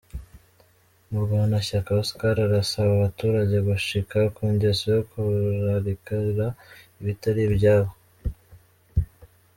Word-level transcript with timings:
Murwanashyaka 1.09 1.89
Oscar 2.01 2.35
arasaba 2.47 2.91
abaturage 2.95 3.55
gucika 3.67 4.17
ku 4.35 4.43
ngeso 4.53 4.83
yo 4.95 5.01
kurarikira 5.09 6.45
ibitari 7.01 7.41
ibyabo. 7.49 7.91